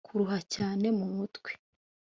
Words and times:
kuruha 0.05 0.39
cyane 0.53 0.87
mu 0.97 1.05
mutwe 1.15 1.51